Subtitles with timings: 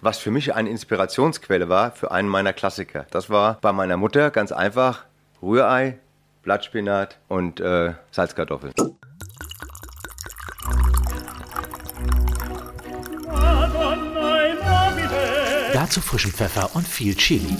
[0.00, 3.06] Was für mich eine Inspirationsquelle war für einen meiner Klassiker.
[3.10, 5.04] Das war bei meiner Mutter ganz einfach
[5.42, 5.98] Rührei,
[6.42, 8.72] Blattspinat und äh, Salzkartoffeln.
[15.72, 17.56] Dazu frischen Pfeffer und viel Chili.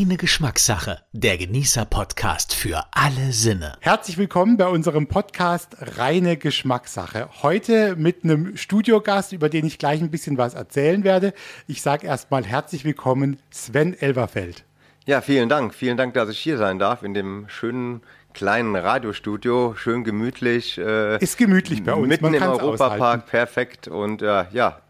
[0.00, 3.76] Reine Geschmackssache, der Genießer-Podcast für alle Sinne.
[3.80, 7.28] Herzlich willkommen bei unserem Podcast Reine Geschmackssache.
[7.42, 11.34] Heute mit einem Studiogast, über den ich gleich ein bisschen was erzählen werde.
[11.66, 14.64] Ich sage erstmal herzlich willkommen, Sven Elverfeld.
[15.04, 15.74] Ja, vielen Dank.
[15.74, 18.00] Vielen Dank, dass ich hier sein darf in dem schönen
[18.32, 20.78] kleinen Radiostudio, schön gemütlich.
[20.78, 22.08] Äh, Ist gemütlich bei uns.
[22.08, 23.86] Mitten im Europapark, perfekt.
[23.86, 24.80] Und äh, ja,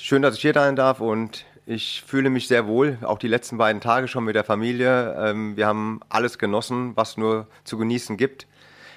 [0.00, 3.58] schön, dass ich hier sein darf und ich fühle mich sehr wohl, auch die letzten
[3.58, 5.16] beiden Tage schon mit der Familie.
[5.18, 8.46] Ähm, wir haben alles genossen, was nur zu genießen gibt,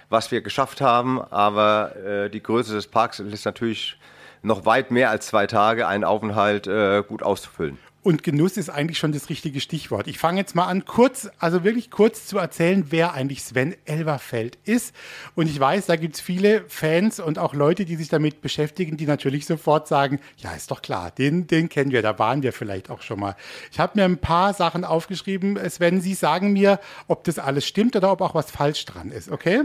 [0.10, 1.20] was wir geschafft haben.
[1.20, 3.98] Aber äh, die Größe des Parks ist natürlich
[4.44, 7.80] noch weit mehr als zwei Tage, einen Aufenthalt äh, gut auszufüllen.
[8.02, 10.08] Und Genuss ist eigentlich schon das richtige Stichwort.
[10.08, 14.58] Ich fange jetzt mal an, kurz, also wirklich kurz zu erzählen, wer eigentlich Sven Elverfeld
[14.64, 14.96] ist.
[15.36, 18.96] Und ich weiß, da gibt es viele Fans und auch Leute, die sich damit beschäftigen,
[18.96, 22.54] die natürlich sofort sagen, ja, ist doch klar, den, den kennen wir, da waren wir
[22.54, 23.36] vielleicht auch schon mal.
[23.70, 25.60] Ich habe mir ein paar Sachen aufgeschrieben.
[25.70, 29.30] Sven, Sie sagen mir, ob das alles stimmt oder ob auch was falsch dran ist,
[29.30, 29.64] okay?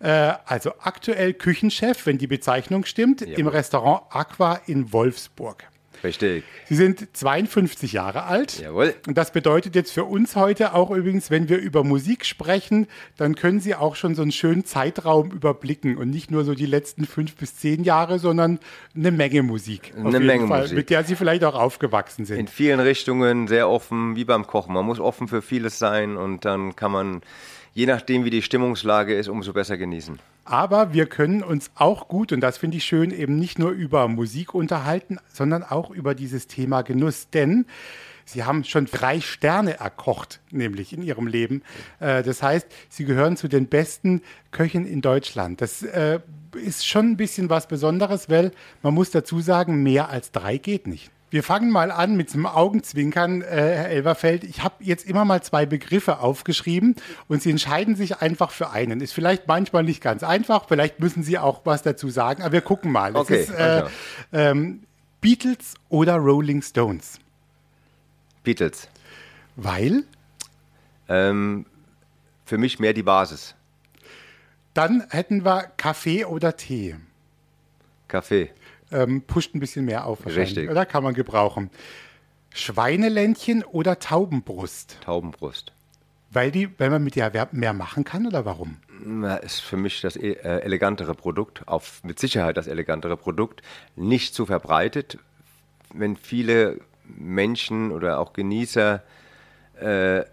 [0.00, 3.34] Äh, also aktuell Küchenchef, wenn die Bezeichnung stimmt, Jawohl.
[3.34, 5.64] im Restaurant Aqua in Wolfsburg.
[6.02, 6.44] Richtig.
[6.68, 8.60] Sie sind 52 Jahre alt.
[8.60, 8.94] Jawohl.
[9.06, 13.34] Und das bedeutet jetzt für uns heute auch übrigens, wenn wir über Musik sprechen, dann
[13.34, 17.06] können Sie auch schon so einen schönen Zeitraum überblicken und nicht nur so die letzten
[17.06, 18.58] fünf bis zehn Jahre, sondern
[18.94, 19.92] eine Menge Musik.
[19.96, 20.76] Eine Menge Fall, Musik.
[20.76, 22.38] Mit der Sie vielleicht auch aufgewachsen sind.
[22.38, 24.74] In vielen Richtungen sehr offen, wie beim Kochen.
[24.74, 27.22] Man muss offen für vieles sein und dann kann man
[27.76, 30.18] je nachdem, wie die Stimmungslage ist, umso besser genießen.
[30.46, 34.08] Aber wir können uns auch gut, und das finde ich schön, eben nicht nur über
[34.08, 37.28] Musik unterhalten, sondern auch über dieses Thema Genuss.
[37.28, 37.66] Denn
[38.24, 41.62] Sie haben schon drei Sterne erkocht, nämlich in Ihrem Leben.
[42.00, 44.22] Äh, das heißt, Sie gehören zu den besten
[44.52, 45.60] Köchen in Deutschland.
[45.60, 46.20] Das äh,
[46.54, 50.86] ist schon ein bisschen was Besonderes, weil man muss dazu sagen, mehr als drei geht
[50.86, 51.10] nicht.
[51.28, 54.44] Wir fangen mal an mit einem Augenzwinkern, äh, Herr Elverfeld.
[54.44, 56.94] Ich habe jetzt immer mal zwei Begriffe aufgeschrieben
[57.26, 59.00] und Sie entscheiden sich einfach für einen.
[59.00, 62.60] Ist vielleicht manchmal nicht ganz einfach, vielleicht müssen Sie auch was dazu sagen, aber wir
[62.60, 63.16] gucken mal.
[63.16, 63.84] Okay, ist, äh,
[64.32, 64.84] ähm,
[65.20, 67.18] Beatles oder Rolling Stones?
[68.44, 68.88] Beatles.
[69.56, 70.04] Weil?
[71.08, 71.66] Ähm,
[72.44, 73.56] für mich mehr die Basis.
[74.74, 76.96] Dann hätten wir Kaffee oder Tee.
[78.06, 78.50] Kaffee
[78.90, 80.26] ähm, pusht ein bisschen mehr auf.
[80.26, 80.70] Richtig.
[80.70, 81.70] Oder kann man gebrauchen.
[82.54, 84.98] Schweineländchen oder Taubenbrust?
[85.04, 85.72] Taubenbrust.
[86.30, 88.78] Weil, die, weil man mit der mehr machen kann oder warum?
[89.04, 93.62] Na, ist für mich das äh, elegantere Produkt, auf, mit Sicherheit das elegantere Produkt,
[93.94, 95.18] nicht zu verbreitet.
[95.94, 99.02] Wenn viele Menschen oder auch Genießer,
[99.80, 100.24] äh,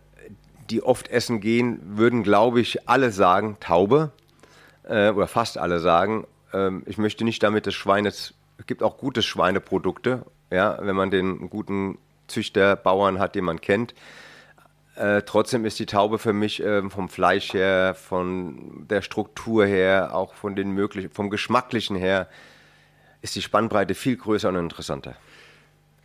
[0.69, 4.11] die oft essen gehen, würden, glaube ich, alle sagen Taube
[4.83, 8.33] äh, oder fast alle sagen, ähm, ich möchte nicht damit des Schweines es
[8.67, 11.97] gibt auch gute Schweineprodukte, ja, wenn man den guten
[12.27, 13.93] Züchter, Bauern hat, den man kennt.
[14.95, 20.15] Äh, trotzdem ist die Taube für mich äh, vom Fleisch her, von der Struktur her,
[20.15, 22.29] auch von den möglichen, vom Geschmacklichen her,
[23.21, 25.15] ist die Spannbreite viel größer und interessanter.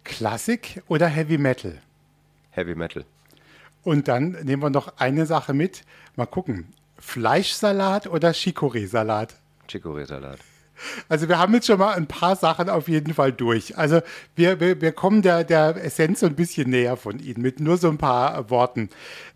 [0.05, 1.83] Klassik oder Heavy Metal?
[2.51, 3.05] Heavy Metal.
[3.83, 5.85] Und dann nehmen wir noch eine Sache mit.
[6.17, 6.73] Mal gucken.
[6.99, 9.35] Fleischsalat oder Chicorée-Salat?
[9.69, 10.39] Chicorée-Salat.
[11.09, 13.77] Also wir haben jetzt schon mal ein paar Sachen auf jeden Fall durch.
[13.77, 14.01] Also
[14.37, 17.77] wir, wir, wir kommen der, der Essenz so ein bisschen näher von Ihnen mit nur
[17.77, 18.89] so ein paar Worten.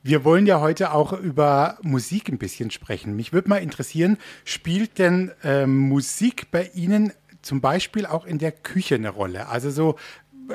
[0.02, 3.16] Wir wollen ja heute auch über Musik ein bisschen sprechen.
[3.16, 8.52] Mich würde mal interessieren, spielt denn äh, Musik bei Ihnen zum Beispiel auch in der
[8.52, 9.48] Küche eine Rolle?
[9.48, 9.96] Also so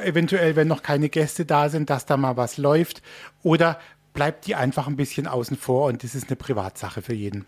[0.02, 3.02] eventuell, wenn noch keine Gäste da sind, dass da mal was läuft
[3.44, 3.80] oder
[4.14, 7.46] bleibt die einfach ein bisschen außen vor und das ist eine Privatsache für jeden?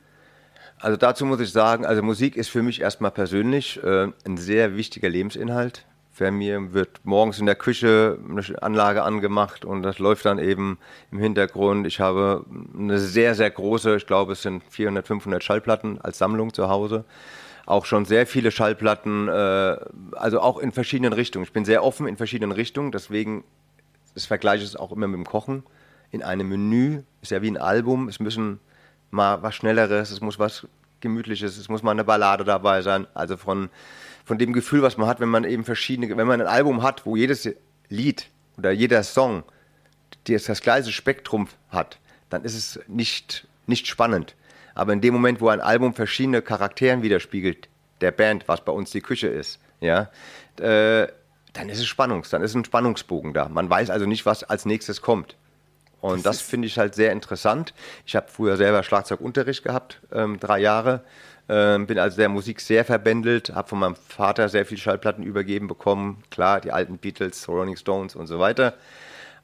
[0.79, 4.78] Also dazu muss ich sagen, also Musik ist für mich erstmal persönlich äh, ein sehr
[4.78, 5.85] wichtiger Lebensinhalt.
[6.11, 10.78] Für mir wird morgens in der Küche eine Anlage angemacht und das läuft dann eben
[11.11, 11.85] im Hintergrund.
[11.85, 12.46] Ich habe
[12.78, 17.03] eine sehr, sehr große, ich glaube es sind 400, 500 Schallplatten als Sammlung zu Hause.
[17.66, 19.78] Auch schon sehr viele Schallplatten, äh,
[20.14, 21.43] also auch in verschiedenen Richtungen.
[21.43, 23.43] Ich bin sehr offen in verschiedenen Richtungen, deswegen
[24.14, 25.64] das vergleiche ich es auch immer mit dem Kochen.
[26.11, 28.59] In einem Menü ist ja wie ein Album, es müssen
[29.11, 30.67] mal was Schnelleres, es muss was
[31.02, 33.08] Gemütliches, es muss mal eine Ballade dabei sein.
[33.14, 33.70] Also von,
[34.26, 37.06] von dem Gefühl, was man hat, wenn man eben verschiedene, wenn man ein Album hat,
[37.06, 37.50] wo jedes
[37.90, 38.28] Lied
[38.58, 39.44] oder jeder Song
[40.26, 44.35] das, das gleiche Spektrum hat, dann ist es nicht, nicht spannend.
[44.76, 47.67] Aber in dem Moment, wo ein Album verschiedene Charakteren widerspiegelt,
[48.02, 50.09] der Band, was bei uns die Küche ist, ja,
[50.59, 51.08] äh,
[51.53, 53.50] dann ist es Spannungs, dann ist ein Spannungsbogen da.
[53.50, 55.35] Man weiß also nicht, was als nächstes kommt.
[56.01, 57.73] Und das, das finde ich halt sehr interessant.
[58.05, 61.01] Ich habe früher selber Schlagzeugunterricht gehabt, ähm, drei Jahre.
[61.51, 65.67] Ähm, bin also der Musik sehr verbändelt, habe von meinem Vater sehr viele Schallplatten übergeben
[65.67, 66.23] bekommen.
[66.29, 68.75] Klar, die alten Beatles, Rolling Stones und so weiter.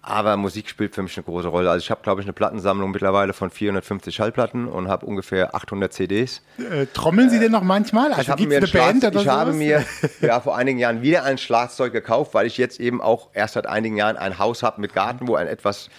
[0.07, 1.71] Aber Musik spielt für mich eine große Rolle.
[1.71, 5.91] Also ich habe, glaube ich, eine Plattensammlung mittlerweile von 450 Schallplatten und habe ungefähr 800
[5.91, 6.43] CDs.
[6.59, 8.11] Äh, trommeln Sie denn noch manchmal?
[8.11, 9.83] Also ich habe mir, Band oder ich habe mir
[10.21, 13.65] ja, vor einigen Jahren wieder ein Schlagzeug gekauft, weil ich jetzt eben auch erst seit
[13.65, 15.89] einigen Jahren ein Haus habe mit Garten, wo ein etwas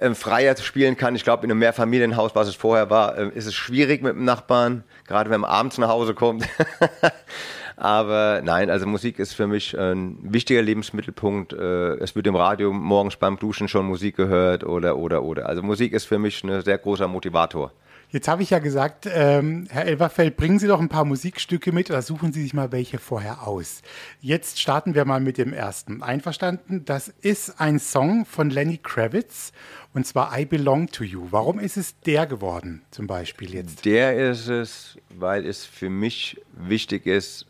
[0.00, 1.14] ähm, freier spielen kann.
[1.14, 4.24] Ich glaube, in einem Mehrfamilienhaus, was es vorher war, äh, ist es schwierig mit dem
[4.24, 6.48] Nachbarn, gerade wenn man abends nach Hause kommt.
[7.76, 11.54] Aber nein, also Musik ist für mich ein wichtiger Lebensmittelpunkt.
[11.54, 15.48] Äh, es wird im Radio morgens beim Duschen schon Musik gehört oder, oder, oder.
[15.48, 17.72] Also Musik ist für mich ein sehr großer Motivator.
[18.12, 21.90] Jetzt habe ich ja gesagt, ähm, Herr Elverfeld, bringen Sie doch ein paar Musikstücke mit
[21.90, 23.82] oder suchen Sie sich mal welche vorher aus.
[24.20, 26.02] Jetzt starten wir mal mit dem ersten.
[26.02, 26.84] Einverstanden?
[26.84, 29.52] Das ist ein Song von Lenny Kravitz
[29.92, 31.26] und zwar I Belong to You.
[31.30, 33.84] Warum ist es der geworden, zum Beispiel jetzt?
[33.84, 37.46] Der ist es, weil es für mich wichtig ist,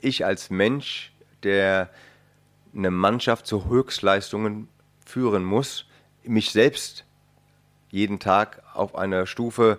[0.00, 1.12] ich als Mensch,
[1.42, 1.90] der
[2.74, 4.68] eine Mannschaft zu Höchstleistungen
[5.04, 5.86] führen muss,
[6.24, 7.04] mich selbst
[7.90, 9.78] jeden Tag auf einer Stufe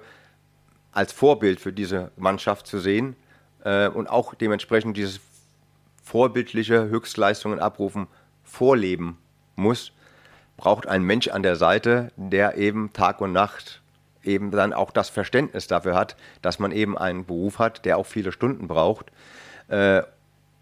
[0.91, 3.15] als Vorbild für diese Mannschaft zu sehen
[3.63, 5.19] äh, und auch dementsprechend dieses
[6.03, 8.07] vorbildliche Höchstleistungen abrufen
[8.44, 9.18] vorleben
[9.56, 9.94] muss,
[10.63, 13.81] braucht ein Mensch an der Seite, der eben Tag und Nacht
[14.24, 18.06] eben dann auch das Verständnis dafür hat, dass man eben einen Beruf hat, der auch
[18.06, 19.12] viele Stunden braucht
[19.68, 20.04] äh,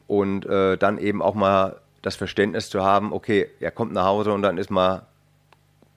[0.07, 4.33] und äh, dann eben auch mal das Verständnis zu haben, okay, er kommt nach Hause
[4.33, 5.05] und dann ist mal,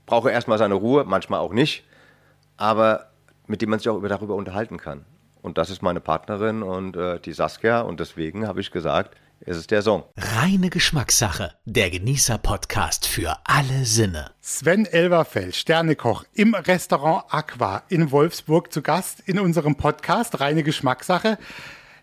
[0.05, 1.83] braucht er erstmal seine Ruhe, manchmal auch nicht,
[2.59, 3.07] aber
[3.47, 5.07] mit dem man sich auch darüber unterhalten kann.
[5.41, 9.59] Und das ist meine Partnerin und äh, die Saskia und deswegen habe ich gesagt, es
[9.59, 10.05] ist der Song.
[10.17, 14.31] Reine Geschmackssache, der Genießer-Podcast für alle Sinne.
[14.41, 21.37] Sven Elverfeld, Sternekoch im Restaurant Aqua in Wolfsburg zu Gast in unserem Podcast Reine Geschmackssache.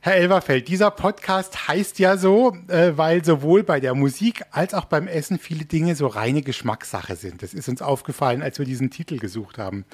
[0.01, 4.85] Herr Elverfeld, dieser Podcast heißt ja so, äh, weil sowohl bei der Musik als auch
[4.85, 7.43] beim Essen viele Dinge so reine Geschmackssache sind.
[7.43, 9.85] Das ist uns aufgefallen, als wir diesen Titel gesucht haben.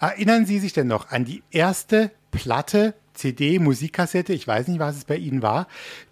[0.00, 4.96] Erinnern Sie sich denn noch an die erste Platte, CD, Musikkassette, ich weiß nicht, was
[4.96, 5.66] es bei Ihnen war,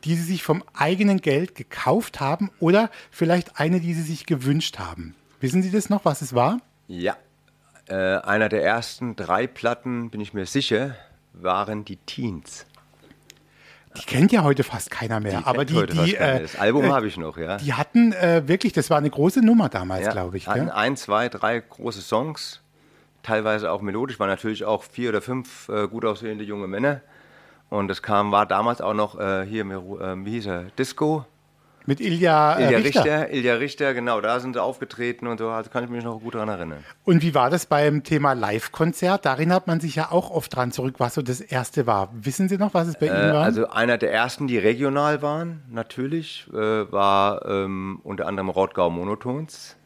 [0.05, 4.79] die Sie sich vom eigenen Geld gekauft haben oder vielleicht eine, die Sie sich gewünscht
[4.79, 5.15] haben?
[5.41, 6.61] Wissen Sie das noch, was es war?
[6.89, 7.17] Ja,
[7.89, 10.97] äh, einer der ersten drei Platten, bin ich mir sicher,
[11.33, 12.67] waren die Teens.
[13.97, 15.39] Die kennt ja heute fast keiner mehr.
[15.39, 17.57] Die aber die, die äh, das Album äh, habe ich noch, ja.
[17.57, 20.49] Die hatten äh, wirklich, das war eine große Nummer damals, ja, glaube ich.
[20.49, 22.61] Hatten ein, zwei, drei große Songs,
[23.27, 27.01] teilweise auch melodisch, waren natürlich auch vier oder fünf äh, gut aussehende junge Männer.
[27.69, 31.27] Und das kam, war damals auch noch äh, hier, äh, wie hieß er, Disco.
[31.89, 33.01] Mit Ilja, äh, Ilja Richter.
[33.01, 33.31] Richter.
[33.31, 36.35] Ilja Richter, genau, da sind sie aufgetreten und so, also kann ich mich noch gut
[36.35, 36.85] daran erinnern.
[37.05, 39.25] Und wie war das beim Thema Live-Konzert?
[39.25, 42.11] Darin hat man sich ja auch oft dran zurück, was so das erste war.
[42.13, 43.45] Wissen Sie noch, was es bei äh, Ihnen war?
[43.45, 46.57] Also einer der ersten, die regional waren, natürlich, äh,
[46.91, 49.77] war ähm, unter anderem Rottgau Monotons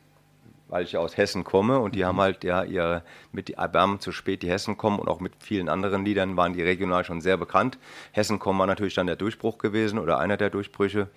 [0.70, 2.06] weil ich aus Hessen komme und die mhm.
[2.06, 3.02] haben halt ja ihre
[3.32, 6.54] mit die Erbarmen zu spät die Hessen kommen und auch mit vielen anderen Liedern waren
[6.54, 7.78] die regional schon sehr bekannt.
[8.12, 11.08] Hessen kommen war natürlich dann der Durchbruch gewesen oder einer der Durchbrüche.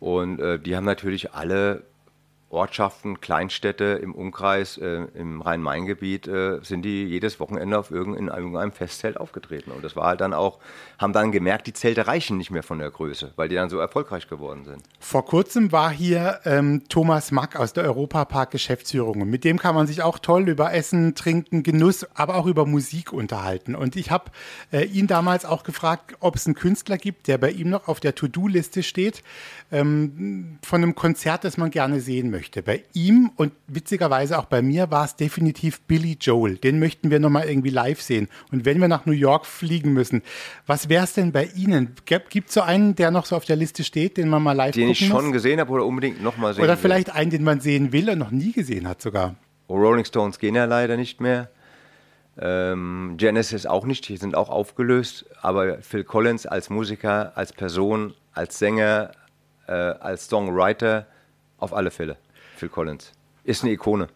[0.00, 1.82] Und äh, die haben natürlich alle
[2.54, 8.72] Ortschaften, Kleinstädte im Umkreis, äh, im Rhein-Main-Gebiet, äh, sind die jedes Wochenende auf in irgendeinem
[8.72, 9.72] Festzelt aufgetreten.
[9.72, 10.58] Und das war halt dann auch,
[10.98, 13.78] haben dann gemerkt, die Zelte reichen nicht mehr von der Größe, weil die dann so
[13.78, 14.82] erfolgreich geworden sind.
[15.00, 19.22] Vor kurzem war hier ähm, Thomas Mack aus der Europapark-Geschäftsführung.
[19.22, 22.66] Und mit dem kann man sich auch toll über Essen, Trinken, Genuss, aber auch über
[22.66, 23.74] Musik unterhalten.
[23.74, 24.30] Und ich habe
[24.72, 28.00] äh, ihn damals auch gefragt, ob es einen Künstler gibt, der bei ihm noch auf
[28.00, 29.22] der To-Do-Liste steht,
[29.72, 32.62] ähm, von einem Konzert, das man gerne sehen möchte möchte.
[32.62, 36.56] Bei ihm und witzigerweise auch bei mir war es definitiv Billy Joel.
[36.56, 38.28] Den möchten wir nochmal irgendwie live sehen.
[38.52, 40.22] Und wenn wir nach New York fliegen müssen,
[40.66, 41.94] was wäre es denn bei Ihnen?
[42.04, 44.74] Gibt es so einen, der noch so auf der Liste steht, den man mal live
[44.74, 45.32] den gucken Den ich schon muss?
[45.32, 47.14] gesehen habe oder unbedingt nochmal sehen Oder vielleicht will.
[47.14, 49.36] einen, den man sehen will und noch nie gesehen hat sogar.
[49.68, 51.48] Oh, Rolling Stones gehen ja leider nicht mehr.
[52.38, 55.24] Ähm, Genesis auch nicht, die sind auch aufgelöst.
[55.40, 59.12] Aber Phil Collins als Musiker, als Person, als Sänger,
[59.66, 61.06] äh, als Songwriter
[61.56, 62.18] auf alle Fälle.
[62.54, 63.12] Phil Collins.
[63.44, 64.08] Ist eine Ikone.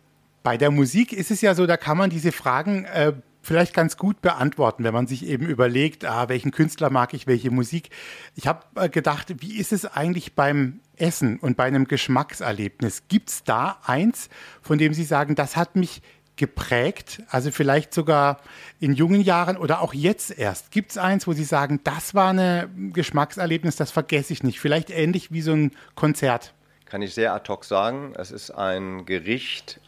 [0.42, 3.97] Bei der Musik ist es ja so, da kann man diese Fragen äh, vielleicht ganz
[3.97, 7.90] gut beantworten, wenn man sich eben überlegt, ah, welchen Künstler mag ich, welche Musik.
[8.35, 13.04] Ich habe äh, gedacht, wie ist es eigentlich beim Essen und bei einem Geschmackserlebnis?
[13.09, 14.28] Gibt es da eins,
[14.62, 16.02] von dem Sie sagen, das hat mich
[16.37, 17.23] geprägt?
[17.28, 18.40] Also vielleicht sogar
[18.80, 20.71] in jungen Jahren oder auch jetzt erst.
[20.71, 24.61] Gibt es eins, wo Sie sagen, das war ein Geschmackserlebnis, das vergesse ich nicht?
[24.61, 26.54] Vielleicht ähnlich wie so ein Konzert.
[26.88, 28.14] Kann ich sehr ad hoc sagen.
[28.16, 29.78] Es ist ein Gericht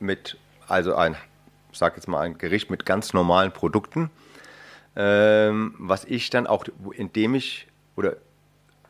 [0.00, 1.16] mit, also ein,
[1.70, 4.10] ich sag jetzt mal ein Gericht mit ganz normalen Produkten,
[4.96, 6.64] ähm, was ich dann auch,
[6.96, 8.16] indem ich, oder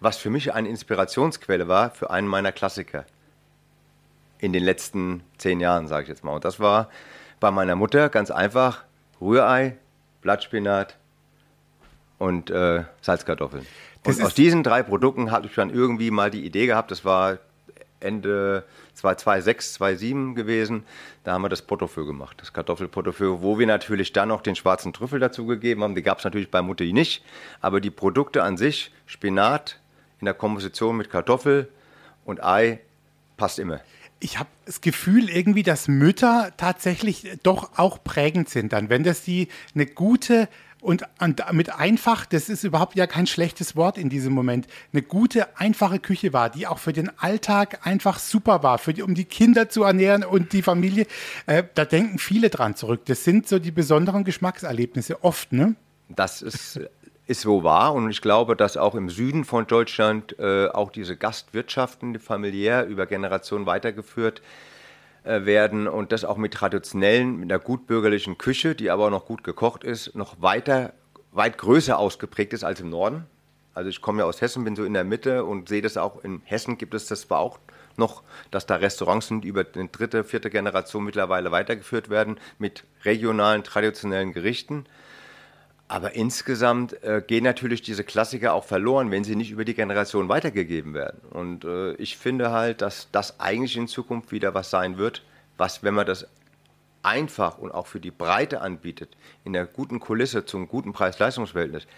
[0.00, 3.05] was für mich eine Inspirationsquelle war für einen meiner Klassiker
[4.38, 6.33] in den letzten zehn Jahren, sage ich jetzt mal.
[6.33, 6.88] Und das war
[7.40, 8.85] bei meiner Mutter ganz einfach
[9.21, 9.76] Rührei,
[10.23, 10.97] Blattspinat
[12.17, 13.67] und äh, Salzkartoffeln.
[14.07, 17.38] und aus diesen drei Produkten hatte ich dann irgendwie mal die Idee gehabt, das war
[18.00, 18.64] Ende
[18.95, 20.85] 2006, 2007 gewesen,
[21.25, 24.92] da haben wir das Portofeu gemacht, das Kartoffelportofeu, wo wir natürlich dann noch den schwarzen
[24.92, 25.95] Trüffel dazu gegeben haben.
[25.95, 27.25] Die gab es natürlich bei Mutti nicht,
[27.61, 29.78] aber die Produkte an sich, Spinat
[30.21, 31.69] in der Komposition mit Kartoffel
[32.25, 32.80] und Ei,
[33.37, 33.80] passt immer.
[34.23, 39.23] Ich habe das Gefühl irgendwie, dass Mütter tatsächlich doch auch prägend sind dann, wenn das
[39.23, 40.49] die eine gute
[40.81, 45.03] und, und mit einfach, das ist überhaupt ja kein schlechtes Wort in diesem Moment, eine
[45.03, 49.15] gute, einfache Küche war, die auch für den Alltag einfach super war, für die, um
[49.15, 51.07] die Kinder zu ernähren und die Familie.
[51.47, 53.03] Äh, da denken viele dran zurück.
[53.07, 55.75] Das sind so die besonderen Geschmackserlebnisse oft, ne?
[56.09, 56.81] Das ist
[57.27, 61.17] ist so wahr und ich glaube, dass auch im Süden von Deutschland äh, auch diese
[61.17, 64.43] Gastwirtschaften familiär über Generationen weitergeführt äh,
[65.25, 69.45] werden und das auch mit traditionellen, mit einer gutbürgerlichen Küche, die aber auch noch gut
[69.45, 70.93] gekocht ist, noch weiter,
[71.33, 73.27] weit größer ausgeprägt ist als im Norden.
[73.75, 76.25] Also ich komme ja aus Hessen, bin so in der Mitte und sehe das auch
[76.25, 77.59] in Hessen gibt es das zwar auch
[77.97, 82.85] noch, dass da Restaurants sind, die über eine dritte, vierte Generation mittlerweile weitergeführt werden mit
[83.05, 84.87] regionalen, traditionellen Gerichten.
[85.90, 90.28] Aber insgesamt äh, gehen natürlich diese Klassiker auch verloren, wenn sie nicht über die Generation
[90.28, 91.20] weitergegeben werden.
[91.30, 95.25] Und äh, ich finde halt, dass das eigentlich in Zukunft wieder was sein wird,
[95.56, 96.28] was, wenn man das
[97.02, 101.88] einfach und auch für die Breite anbietet, in der guten Kulisse zum guten Preis-Leistungsverhältnis,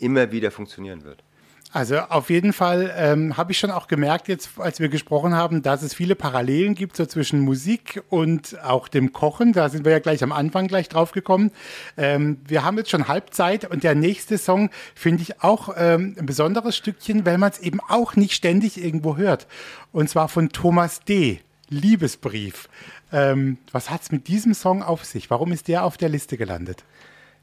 [0.00, 1.22] immer wieder funktionieren wird.
[1.70, 5.62] Also auf jeden Fall ähm, habe ich schon auch gemerkt jetzt, als wir gesprochen haben,
[5.62, 9.52] dass es viele Parallelen gibt so zwischen Musik und auch dem Kochen.
[9.52, 11.50] Da sind wir ja gleich am Anfang gleich drauf gekommen.
[11.98, 16.24] Ähm, wir haben jetzt schon Halbzeit und der nächste Song finde ich auch ähm, ein
[16.24, 19.46] besonderes Stückchen, weil man es eben auch nicht ständig irgendwo hört.
[19.92, 21.40] Und zwar von Thomas D.
[21.68, 22.70] Liebesbrief.
[23.12, 25.28] Ähm, was hat es mit diesem Song auf sich?
[25.28, 26.82] Warum ist der auf der Liste gelandet?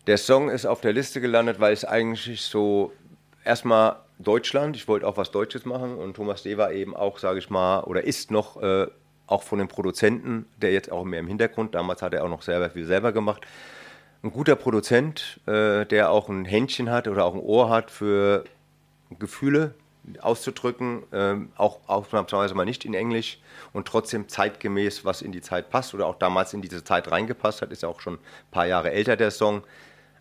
[0.08, 2.92] Der Song ist auf der Liste gelandet, weil es eigentlich so
[3.46, 4.76] erstmal Deutschland.
[4.76, 6.58] Ich wollte auch was Deutsches machen und Thomas D.
[6.58, 8.88] war eben auch, sage ich mal, oder ist noch äh,
[9.28, 12.42] auch von den Produzenten, der jetzt auch mehr im Hintergrund, damals hat er auch noch
[12.42, 13.46] selber viel selber gemacht,
[14.24, 18.44] ein guter Produzent, äh, der auch ein Händchen hat oder auch ein Ohr hat für
[19.20, 19.74] Gefühle
[20.22, 23.40] auszudrücken, äh, auch ausnahmsweise mal nicht in Englisch
[23.74, 27.62] und trotzdem zeitgemäß, was in die Zeit passt oder auch damals in diese Zeit reingepasst
[27.62, 29.64] hat, ist ja auch schon ein paar Jahre älter der Song.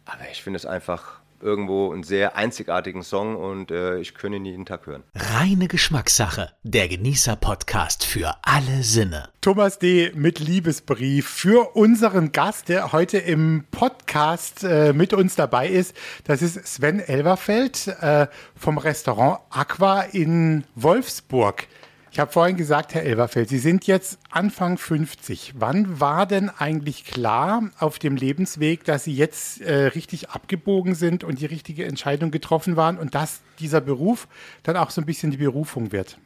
[0.06, 4.44] Aber ich finde es einfach irgendwo einen sehr einzigartigen Song und äh, ich könnte ihn
[4.46, 5.04] jeden Tag hören.
[5.14, 9.28] Reine Geschmackssache, der Genießer-Podcast für alle Sinne.
[9.42, 10.10] Thomas D.
[10.14, 15.94] mit Liebesbrief für unseren Gast, der heute im Podcast äh, mit uns dabei ist.
[16.24, 21.68] Das ist Sven Elverfeld äh, vom Restaurant Aqua in Wolfsburg.
[22.14, 25.54] Ich habe vorhin gesagt, Herr Elverfeld, Sie sind jetzt Anfang 50.
[25.58, 31.24] Wann war denn eigentlich klar auf dem Lebensweg, dass Sie jetzt äh, richtig abgebogen sind
[31.24, 34.28] und die richtige Entscheidung getroffen waren und dass dieser Beruf
[34.62, 36.16] dann auch so ein bisschen die Berufung wird?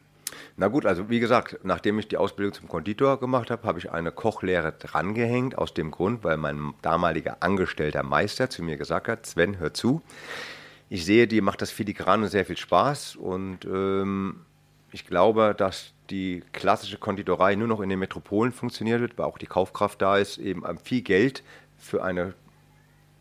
[0.58, 3.90] Na gut, also wie gesagt, nachdem ich die Ausbildung zum Konditor gemacht habe, habe ich
[3.90, 9.24] eine Kochlehre drangehängt, aus dem Grund, weil mein damaliger angestellter Meister zu mir gesagt hat,
[9.24, 10.02] Sven, hör zu,
[10.90, 14.40] ich sehe, dir macht das filigran und sehr viel Spaß und ähm,
[14.92, 19.38] ich glaube, dass die klassische Konditorei nur noch in den Metropolen funktioniert wird, weil auch
[19.38, 21.42] die Kaufkraft da ist, eben viel Geld
[21.76, 22.34] für eine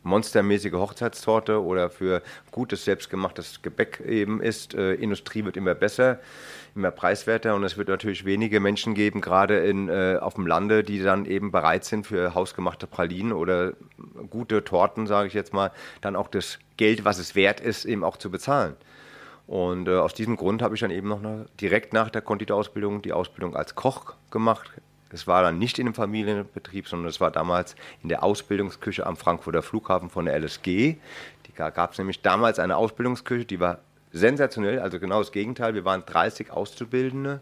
[0.04, 4.74] monstermäßige Hochzeitstorte oder für gutes selbstgemachtes Gebäck eben ist.
[4.74, 6.20] Äh, Industrie wird immer besser,
[6.76, 10.84] immer preiswerter und es wird natürlich wenige Menschen geben, gerade in, äh, auf dem Lande,
[10.84, 13.74] die dann eben bereit sind für hausgemachte Pralinen oder
[14.30, 15.72] gute Torten, sage ich jetzt mal,
[16.02, 18.76] dann auch das Geld, was es wert ist, eben auch zu bezahlen.
[19.48, 23.02] Und äh, aus diesem Grund habe ich dann eben noch eine, direkt nach der Konditorausbildung
[23.02, 24.70] die Ausbildung als Koch gemacht.
[25.10, 29.16] Das war dann nicht in einem Familienbetrieb, sondern es war damals in der Ausbildungsküche am
[29.16, 30.98] Frankfurter Flughafen von der LSG.
[31.56, 33.80] Da gab es nämlich damals eine Ausbildungsküche, die war
[34.12, 35.74] sensationell, also genau das Gegenteil.
[35.74, 37.42] Wir waren 30 Auszubildende,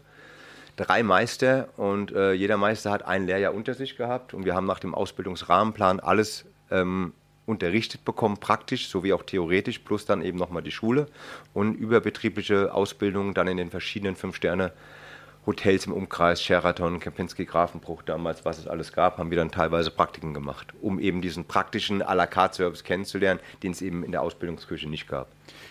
[0.76, 4.66] drei Meister und äh, jeder Meister hat ein Lehrjahr unter sich gehabt und wir haben
[4.66, 7.12] nach dem Ausbildungsrahmenplan alles ähm,
[7.46, 11.06] unterrichtet bekommen, praktisch sowie auch theoretisch, plus dann eben nochmal die Schule
[11.54, 14.72] und überbetriebliche Ausbildung dann in den verschiedenen Fünf-Sterne-
[15.46, 19.92] Hotels im Umkreis, Sheraton, Kempinski, Grafenbruch damals, was es alles gab, haben wir dann teilweise
[19.92, 24.10] Praktiken gemacht, um eben diesen praktischen à la carte Service kennenzulernen, den es eben in
[24.10, 25.28] der Ausbildungsküche nicht gab.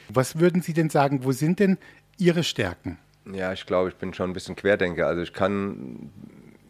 [0.07, 1.77] Was würden Sie denn sagen, wo sind denn
[2.17, 2.97] Ihre Stärken?
[3.31, 5.07] Ja, ich glaube, ich bin schon ein bisschen Querdenker.
[5.07, 6.09] Also ich kann,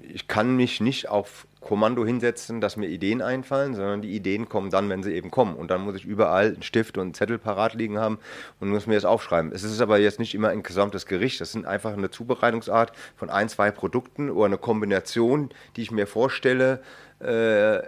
[0.01, 4.69] ich kann mich nicht auf Kommando hinsetzen, dass mir Ideen einfallen, sondern die Ideen kommen
[4.69, 5.55] dann, wenn sie eben kommen.
[5.55, 8.19] Und dann muss ich überall einen Stift und einen Zettel parat liegen haben
[8.59, 9.51] und muss mir das aufschreiben.
[9.51, 11.41] Es ist aber jetzt nicht immer ein gesamtes Gericht.
[11.41, 16.05] Das sind einfach eine Zubereitungsart von ein, zwei Produkten oder eine Kombination, die ich mir
[16.05, 16.83] vorstelle,
[17.19, 17.81] äh,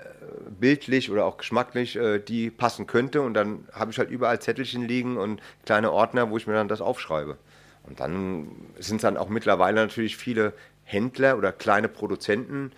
[0.59, 3.21] bildlich oder auch geschmacklich, äh, die passen könnte.
[3.21, 6.67] Und dann habe ich halt überall Zettelchen liegen und kleine Ordner, wo ich mir dann
[6.67, 7.37] das aufschreibe.
[7.83, 8.47] Und dann
[8.79, 10.53] sind es dann auch mittlerweile natürlich viele
[10.83, 12.71] Händler oder kleine Produzenten,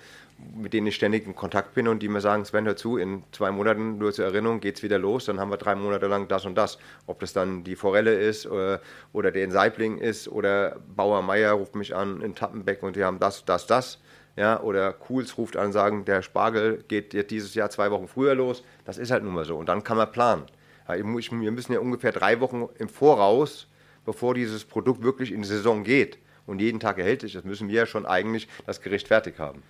[0.55, 3.23] mit denen ich ständig in Kontakt bin und die mir sagen, Sven, hör zu, in
[3.31, 6.27] zwei Monaten, nur zur Erinnerung, geht es wieder los, dann haben wir drei Monate lang
[6.27, 6.77] das und das.
[7.07, 8.79] Ob das dann die Forelle ist oder, äh,
[9.13, 13.03] oder der in Saibling ist oder Bauer Meier ruft mich an in Tappenbeck und die
[13.03, 13.99] haben das, das, das.
[14.35, 18.35] Ja, oder Kuhls ruft an und sagen, der Spargel geht dieses Jahr zwei Wochen früher
[18.35, 18.63] los.
[18.85, 19.57] Das ist halt nun mal so.
[19.57, 20.43] Und dann kann man planen.
[20.87, 23.67] wir müssen ja ungefähr drei Wochen im Voraus,
[24.05, 26.19] bevor dieses Produkt wirklich in die Saison geht
[26.49, 29.61] und jeden Tag erhält sich, das müssen wir ja schon eigentlich das Gericht fertig haben.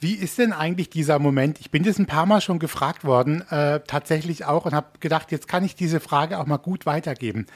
[0.00, 1.58] Wie ist denn eigentlich dieser Moment?
[1.58, 5.32] Ich bin jetzt ein paar Mal schon gefragt worden, äh, tatsächlich auch, und habe gedacht,
[5.32, 7.46] jetzt kann ich diese Frage auch mal gut weitergeben.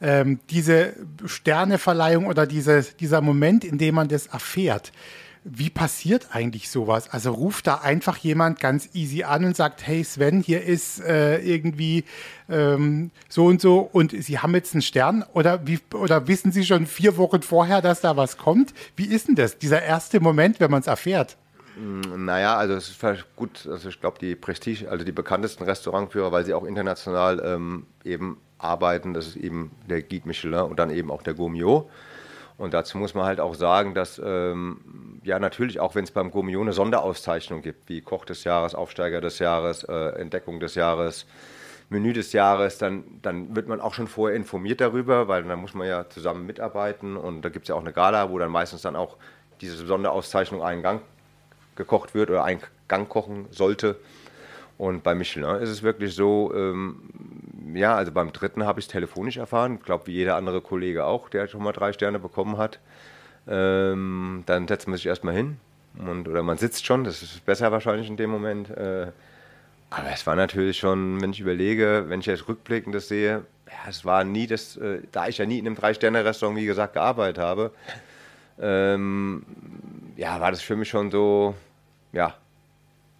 [0.00, 4.90] Ähm, diese Sterneverleihung oder diese, dieser Moment, in dem man das erfährt,
[5.44, 7.10] wie passiert eigentlich sowas?
[7.10, 11.38] Also ruft da einfach jemand ganz easy an und sagt, hey Sven, hier ist äh,
[11.38, 12.04] irgendwie
[12.48, 16.64] ähm, so und so und Sie haben jetzt einen Stern oder, wie, oder wissen Sie
[16.64, 18.72] schon vier Wochen vorher, dass da was kommt?
[18.96, 21.36] Wie ist denn das, dieser erste Moment, wenn man es erfährt?
[21.76, 23.04] Mm, naja, also es ist
[23.36, 27.86] gut, also ich glaube, die Prestige, also die bekanntesten Restaurantführer, weil sie auch international ähm,
[28.04, 31.88] eben arbeiten, das ist eben der Guide Michelin und dann eben auch der Gourmillot.
[32.56, 36.30] Und dazu muss man halt auch sagen, dass ähm, ja natürlich auch wenn es beim
[36.30, 41.26] Gourmillot eine Sonderauszeichnung gibt, wie Koch des Jahres, Aufsteiger des Jahres, äh, Entdeckung des Jahres,
[41.90, 45.74] Menü des Jahres, dann, dann wird man auch schon vorher informiert darüber, weil dann muss
[45.74, 48.82] man ja zusammen mitarbeiten und da gibt es ja auch eine Gala, wo dann meistens
[48.82, 49.16] dann auch
[49.60, 51.02] diese Sonderauszeichnung einen Gang
[51.76, 53.96] gekocht wird oder einen Gang kochen sollte.
[54.76, 56.96] Und bei Michelin ist es wirklich so, ähm,
[57.74, 61.04] ja, also beim dritten habe ich es telefonisch erfahren, ich glaube wie jeder andere Kollege
[61.04, 62.80] auch, der schon mal drei Sterne bekommen hat.
[63.46, 65.58] Ähm, dann setzt man sich erstmal hin
[65.98, 68.70] und, oder man sitzt schon, das ist besser wahrscheinlich in dem Moment.
[68.70, 69.12] Äh,
[69.90, 73.88] aber es war natürlich schon, wenn ich überlege, wenn ich jetzt rückblickend das sehe, ja,
[73.88, 77.38] es war nie das, äh, da ich ja nie in einem Drei-Sterne-Restaurant, wie gesagt, gearbeitet
[77.38, 77.70] habe,
[78.60, 79.44] ähm,
[80.16, 81.54] ja, war das für mich schon so,
[82.12, 82.34] ja,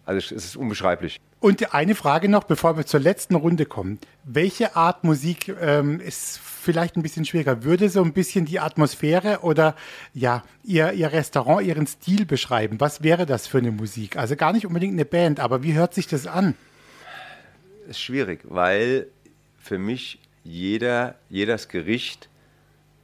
[0.05, 1.19] also es ist unbeschreiblich.
[1.39, 3.99] Und eine Frage noch, bevor wir zur letzten Runde kommen.
[4.23, 7.63] Welche Art Musik ähm, ist vielleicht ein bisschen schwieriger?
[7.63, 9.75] Würde so ein bisschen die Atmosphäre oder
[10.13, 12.79] ja, ihr, ihr Restaurant, ihren Stil beschreiben?
[12.79, 14.17] Was wäre das für eine Musik?
[14.17, 16.55] Also gar nicht unbedingt eine Band, aber wie hört sich das an?
[17.87, 19.07] Ist schwierig, weil
[19.59, 22.29] für mich jeder, jedes Gericht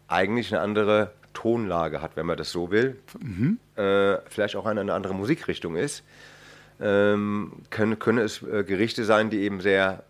[0.08, 2.98] eigentlich eine andere Tonlage hat, wenn man das so will.
[3.20, 3.60] Mhm.
[3.76, 6.04] Äh, vielleicht auch eine, eine andere Musikrichtung ist
[6.82, 10.04] ähm, können, können es äh, Gerichte sein, die eben sehr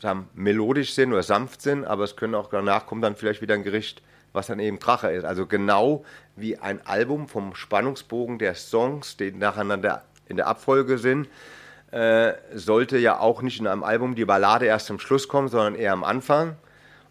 [0.00, 3.54] sagen, melodisch sind oder sanft sind, aber es können auch danach kommen dann vielleicht wieder
[3.54, 4.02] ein Gericht,
[4.32, 5.24] was dann eben Drache ist.
[5.24, 11.28] Also genau wie ein Album vom Spannungsbogen der Songs, die nacheinander in der Abfolge sind,
[11.90, 15.74] äh, sollte ja auch nicht in einem Album die Ballade erst zum Schluss kommen, sondern
[15.74, 16.56] eher am Anfang.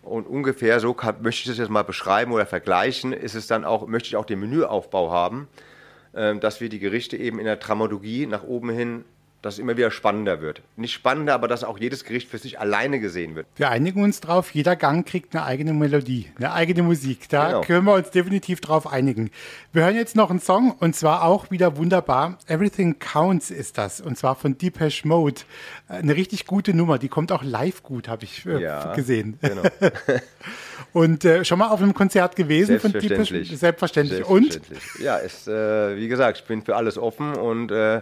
[0.03, 3.65] Und ungefähr so kann, möchte ich das jetzt mal beschreiben oder vergleichen, ist es dann
[3.65, 5.47] auch, möchte ich auch den Menüaufbau haben.
[6.13, 9.05] Ähm, dass wir die Gerichte eben in der Dramaturgie nach oben hin
[9.41, 10.61] dass es immer wieder spannender wird.
[10.75, 13.47] Nicht spannender, aber dass auch jedes Gericht für sich alleine gesehen wird.
[13.55, 17.27] Wir einigen uns drauf, jeder Gang kriegt eine eigene Melodie, eine eigene Musik.
[17.29, 17.61] Da genau.
[17.61, 19.31] können wir uns definitiv drauf einigen.
[19.73, 22.37] Wir hören jetzt noch einen Song und zwar auch wieder wunderbar.
[22.47, 25.41] Everything Counts ist das und zwar von Depeche Mode.
[25.87, 29.39] Eine richtig gute Nummer, die kommt auch live gut, habe ich äh, ja, gesehen.
[29.41, 29.63] Genau.
[30.93, 33.47] Und äh, schon mal auf einem Konzert gewesen Selbstverständlich.
[33.47, 34.25] von Selbstverständlich.
[34.25, 34.25] Selbstverständlich.
[34.25, 34.61] Und?
[34.99, 38.01] Ja, ist, äh, wie gesagt, ich bin für alles offen und äh,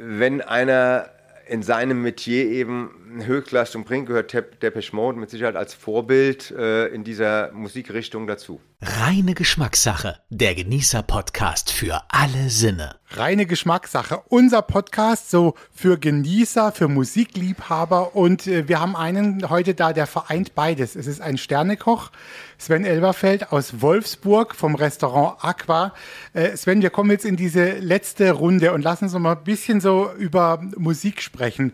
[0.00, 1.10] wenn einer
[1.48, 7.04] in seinem Metier eben Höchstleistung bringt, gehört Depeche Mode mit Sicherheit als Vorbild äh, in
[7.04, 8.60] dieser Musikrichtung dazu.
[8.82, 12.97] Reine Geschmackssache, der Genießer-Podcast für alle Sinne.
[13.10, 19.74] Reine Geschmackssache, unser Podcast so für Genießer, für Musikliebhaber und äh, wir haben einen heute
[19.74, 20.94] da, der vereint beides.
[20.94, 22.10] Es ist ein Sternekoch,
[22.58, 25.94] Sven Elberfeld aus Wolfsburg vom Restaurant Aqua.
[26.34, 29.44] Äh, Sven, wir kommen jetzt in diese letzte Runde und lassen uns noch mal ein
[29.44, 31.72] bisschen so über Musik sprechen.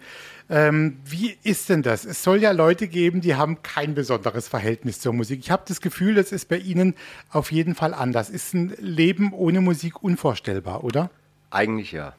[0.49, 2.05] Ähm, wie ist denn das?
[2.05, 5.41] Es soll ja Leute geben, die haben kein besonderes Verhältnis zur Musik.
[5.41, 6.95] Ich habe das Gefühl, das ist bei Ihnen
[7.31, 8.31] auf jeden Fall anders.
[8.31, 11.11] Ist ein Leben ohne Musik unvorstellbar, oder?
[11.55, 12.15] Eigentlich ja.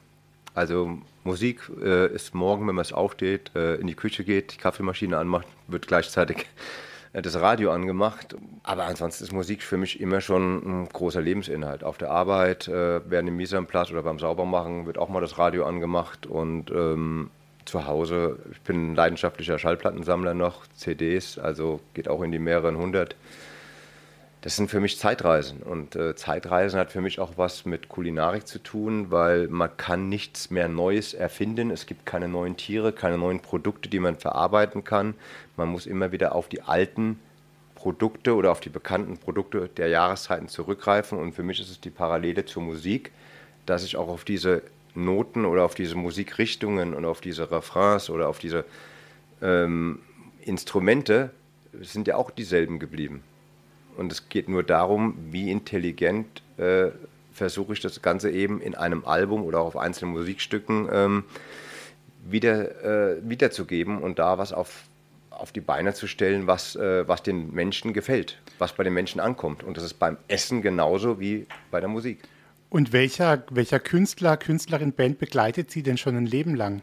[0.54, 4.56] Also Musik äh, ist morgen, wenn man es aufsteht, äh, in die Küche geht, die
[4.56, 6.46] Kaffeemaschine anmacht, wird gleichzeitig
[7.12, 8.34] äh, das Radio angemacht.
[8.62, 11.84] Aber ansonsten ist Musik für mich immer schon ein großer Lebensinhalt.
[11.84, 15.66] Auf der Arbeit, äh, während dem Mise oder beim Saubermachen wird auch mal das Radio
[15.66, 17.28] angemacht und ähm,
[17.66, 22.78] zu Hause, ich bin ein leidenschaftlicher Schallplattensammler noch, CDs, also geht auch in die mehreren
[22.78, 23.16] hundert.
[24.42, 28.46] Das sind für mich Zeitreisen und äh, Zeitreisen hat für mich auch was mit Kulinarik
[28.46, 31.70] zu tun, weil man kann nichts mehr Neues erfinden.
[31.70, 35.14] Es gibt keine neuen Tiere, keine neuen Produkte, die man verarbeiten kann.
[35.56, 37.18] Man muss immer wieder auf die alten
[37.74, 41.90] Produkte oder auf die bekannten Produkte der Jahreszeiten zurückgreifen und für mich ist es die
[41.90, 43.12] Parallele zur Musik,
[43.64, 44.62] dass ich auch auf diese
[44.94, 48.64] Noten oder auf diese Musikrichtungen und auf diese Refrains oder auf diese
[49.42, 50.00] ähm,
[50.40, 51.30] Instrumente
[51.80, 53.22] sind ja auch dieselben geblieben.
[53.96, 56.88] Und es geht nur darum, wie intelligent äh,
[57.32, 61.24] versuche ich das Ganze eben in einem Album oder auch auf einzelnen Musikstücken ähm,
[62.24, 64.84] wieder, äh, wiederzugeben und da was auf,
[65.30, 69.20] auf die Beine zu stellen, was, äh, was den Menschen gefällt, was bei den Menschen
[69.20, 69.62] ankommt.
[69.62, 72.20] Und das ist beim Essen genauso wie bei der Musik.
[72.68, 76.82] Und welcher, welcher Künstler, Künstlerin, Band begleitet Sie denn schon ein Leben lang?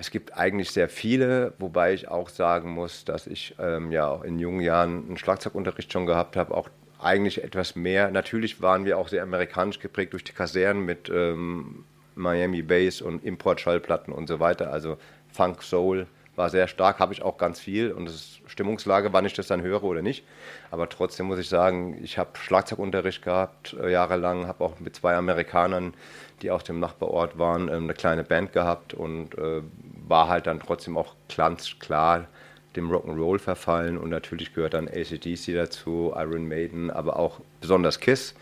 [0.00, 4.22] Es gibt eigentlich sehr viele, wobei ich auch sagen muss, dass ich ähm, ja auch
[4.22, 6.68] in jungen Jahren einen Schlagzeugunterricht schon gehabt habe, auch
[7.00, 8.08] eigentlich etwas mehr.
[8.12, 11.84] Natürlich waren wir auch sehr amerikanisch geprägt durch die Kasernen mit ähm,
[12.14, 14.72] Miami Bass und Importschallplatten und so weiter.
[14.72, 14.98] Also
[15.32, 16.06] Funk, Soul
[16.38, 19.48] war sehr stark, habe ich auch ganz viel und es ist Stimmungslage, wann ich das
[19.48, 20.24] dann höre oder nicht.
[20.70, 25.16] Aber trotzdem muss ich sagen, ich habe Schlagzeugunterricht gehabt, äh, jahrelang, habe auch mit zwei
[25.16, 25.92] Amerikanern,
[26.40, 29.62] die aus dem Nachbarort waren, äh, eine kleine Band gehabt und äh,
[30.06, 32.28] war halt dann trotzdem auch ganz klar
[32.76, 38.34] dem Rock'n'Roll verfallen und natürlich gehört dann ACDC dazu, Iron Maiden, aber auch besonders Kiss,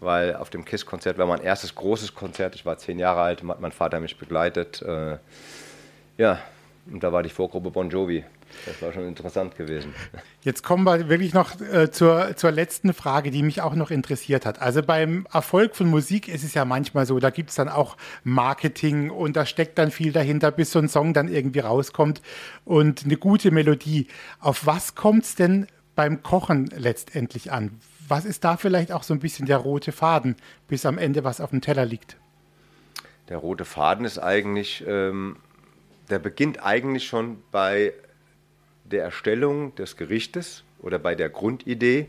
[0.00, 3.60] weil auf dem Kiss-Konzert war mein erstes großes Konzert, ich war zehn Jahre alt, hat
[3.60, 4.80] mein Vater mich begleitet.
[4.80, 5.18] Äh,
[6.16, 6.38] ja,
[6.90, 8.24] und da war die Vorgruppe Bon Jovi.
[8.66, 9.94] Das war schon interessant gewesen.
[10.42, 14.44] Jetzt kommen wir wirklich noch äh, zur, zur letzten Frage, die mich auch noch interessiert
[14.44, 14.60] hat.
[14.60, 17.96] Also beim Erfolg von Musik ist es ja manchmal so, da gibt es dann auch
[18.22, 22.20] Marketing und da steckt dann viel dahinter, bis so ein Song dann irgendwie rauskommt
[22.64, 24.06] und eine gute Melodie.
[24.40, 27.80] Auf was kommt es denn beim Kochen letztendlich an?
[28.06, 30.36] Was ist da vielleicht auch so ein bisschen der rote Faden,
[30.68, 32.18] bis am Ende was auf dem Teller liegt?
[33.30, 35.36] Der rote Faden ist eigentlich, ähm,
[36.10, 37.92] der beginnt eigentlich schon bei
[38.84, 42.08] der Erstellung des Gerichtes oder bei der Grundidee,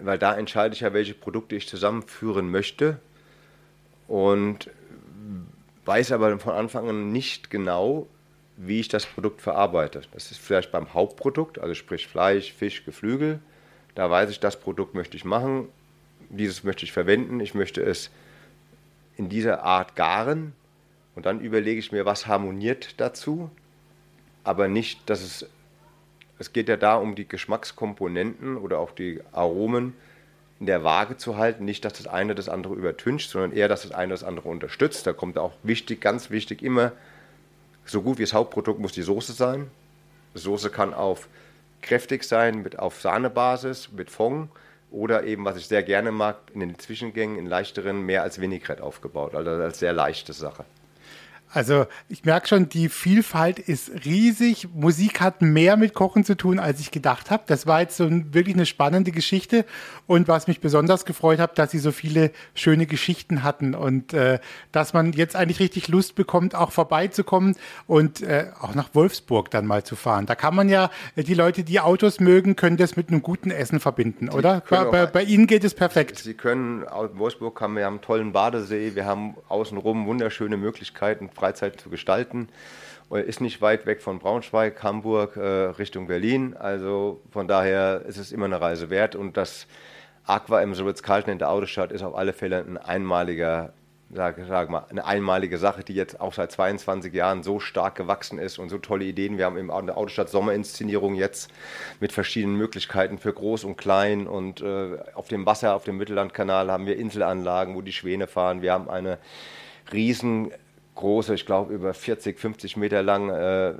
[0.00, 3.00] weil da entscheide ich ja, welche Produkte ich zusammenführen möchte
[4.06, 4.70] und
[5.84, 8.06] weiß aber von Anfang an nicht genau,
[8.56, 10.02] wie ich das Produkt verarbeite.
[10.12, 13.40] Das ist vielleicht beim Hauptprodukt, also sprich Fleisch, Fisch, Geflügel.
[13.94, 15.68] Da weiß ich, das Produkt möchte ich machen,
[16.28, 18.10] dieses möchte ich verwenden, ich möchte es
[19.16, 20.52] in dieser Art garen
[21.18, 23.50] und dann überlege ich mir, was harmoniert dazu,
[24.44, 25.46] aber nicht, dass es
[26.38, 29.94] es geht ja da um die Geschmackskomponenten oder auch die Aromen
[30.60, 31.64] in der Waage zu halten.
[31.64, 35.04] Nicht, dass das eine das andere übertüncht, sondern eher, dass das eine das andere unterstützt.
[35.08, 36.92] Da kommt auch wichtig, ganz wichtig immer,
[37.84, 39.68] so gut wie das Hauptprodukt muss die Soße sein.
[40.34, 41.26] Soße kann auf
[41.82, 44.50] kräftig sein, mit, auf Sahnebasis, mit Fond
[44.90, 48.82] oder eben, was ich sehr gerne mag, in den Zwischengängen, in leichteren, mehr als Vinaigrette
[48.82, 49.34] aufgebaut.
[49.34, 50.64] Also als sehr leichte Sache.
[51.52, 54.68] Also ich merke schon, die Vielfalt ist riesig.
[54.74, 57.44] Musik hat mehr mit Kochen zu tun, als ich gedacht habe.
[57.46, 59.64] Das war jetzt so ein, wirklich eine spannende Geschichte.
[60.06, 64.38] Und was mich besonders gefreut hat, dass sie so viele schöne Geschichten hatten und äh,
[64.72, 67.56] dass man jetzt eigentlich richtig Lust bekommt, auch vorbeizukommen
[67.86, 70.26] und äh, auch nach Wolfsburg dann mal zu fahren.
[70.26, 73.50] Da kann man ja, äh, die Leute, die Autos mögen, können das mit einem guten
[73.50, 74.62] Essen verbinden, oder?
[74.68, 76.18] Bei, bei, bei, Ihnen geht es perfekt.
[76.18, 81.30] Sie können, in Wolfsburg haben wir haben einen tollen Badesee, wir haben außenrum wunderschöne Möglichkeiten
[81.38, 82.48] Freizeit zu gestalten.
[83.10, 86.54] Ist nicht weit weg von Braunschweig, Hamburg, äh, Richtung Berlin.
[86.54, 89.16] Also von daher ist es immer eine Reise wert.
[89.16, 89.66] Und das
[90.26, 93.72] Aqua im Ritz-Carlton in der Autostadt ist auf alle Fälle ein einmaliger
[94.10, 98.38] sag, sag mal, eine einmalige Sache, die jetzt auch seit 22 Jahren so stark gewachsen
[98.38, 99.38] ist und so tolle Ideen.
[99.38, 101.50] Wir haben in der Autostadt Sommerinszenierung jetzt
[102.00, 106.70] mit verschiedenen Möglichkeiten für groß und klein und äh, auf dem Wasser, auf dem Mittellandkanal
[106.70, 108.62] haben wir Inselanlagen, wo die Schwäne fahren.
[108.62, 109.18] Wir haben eine
[109.92, 110.52] riesen
[110.98, 113.74] große, ich glaube über 40, 50 Meter lang, äh,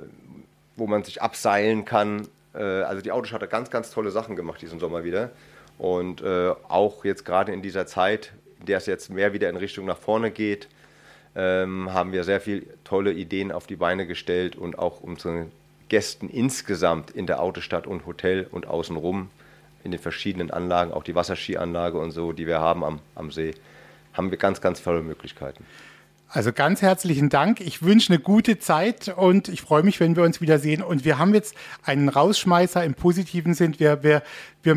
[0.75, 2.27] wo man sich abseilen kann.
[2.55, 5.29] Äh, also die Autostadt hat ganz, ganz tolle Sachen gemacht diesen Sommer wieder.
[5.77, 9.55] Und äh, auch jetzt gerade in dieser Zeit, in der es jetzt mehr wieder in
[9.55, 10.67] Richtung nach vorne geht,
[11.35, 15.51] ähm, haben wir sehr viele tolle Ideen auf die Beine gestellt und auch unseren
[15.87, 19.29] Gästen insgesamt in der Autostadt und Hotel und außenrum
[19.83, 23.53] in den verschiedenen Anlagen, auch die Wasserskianlage und so, die wir haben am, am See,
[24.13, 25.65] haben wir ganz, ganz tolle Möglichkeiten.
[26.31, 27.59] Also ganz herzlichen Dank.
[27.59, 30.83] Ich wünsche eine gute Zeit und ich freue mich, wenn wir uns wiedersehen.
[30.83, 33.79] Und wir haben jetzt einen Rausschmeißer im positiven Sinn.
[33.79, 34.21] Wir, wir,
[34.61, 34.75] wir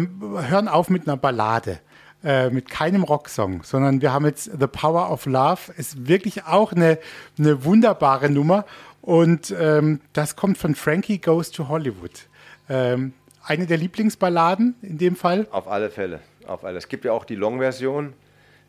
[0.49, 1.81] hören auf mit einer Ballade.
[2.25, 5.73] Äh, mit keinem Rocksong, sondern wir haben jetzt The Power of Love.
[5.77, 6.99] Ist wirklich auch eine,
[7.37, 8.65] eine wunderbare Nummer.
[9.03, 12.29] Und ähm, das kommt von Frankie Goes to Hollywood.
[12.71, 13.12] Ähm,
[13.45, 15.49] eine der Lieblingsballaden in dem Fall?
[15.51, 16.21] Auf alle Fälle.
[16.47, 16.79] Auf alle.
[16.79, 18.15] Es gibt ja auch die Long-Version.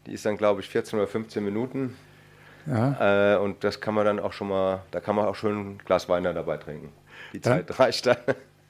[0.08, 1.96] Die ist dann, glaube ich, 14 oder 15 Minuten.
[2.66, 3.36] Ja.
[3.36, 5.78] Äh, und das kann man dann auch schon mal, da kann man auch schon ein
[5.86, 6.90] Glas Wein dabei trinken.
[7.34, 8.18] Die Zeit dann, reicht dann.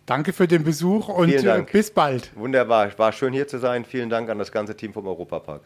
[0.05, 2.31] Danke für den Besuch und äh, bis bald.
[2.35, 3.85] Wunderbar, war schön hier zu sein.
[3.85, 5.61] Vielen Dank an das ganze Team vom Europapark.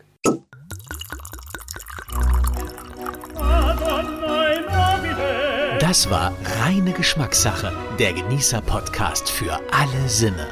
[5.79, 10.47] Das war reine Geschmackssache, der Genießer-Podcast für alle Sinne.